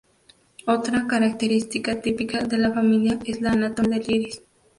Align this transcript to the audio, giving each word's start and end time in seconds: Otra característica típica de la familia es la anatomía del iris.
Otra 0.65 1.05
característica 1.05 2.01
típica 2.01 2.39
de 2.41 2.57
la 2.57 2.71
familia 2.73 3.19
es 3.27 3.39
la 3.39 3.51
anatomía 3.51 3.99
del 3.99 4.09
iris. 4.15 4.41